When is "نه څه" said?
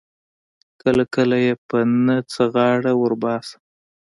2.05-2.43